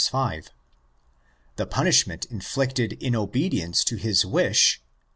The 1.57 1.67
punishment 1.69 2.25
inflicted 2.25 2.93
in 2.93 3.15
obedience 3.15 3.83
to 3.83 3.97
his 3.97 4.25
wish 4.25 4.79
(11. 4.81 4.87